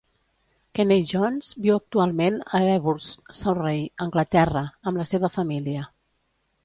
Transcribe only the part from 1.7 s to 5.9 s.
actualment a Ewhurst, Surrey, Anglaterra, amb la seva família.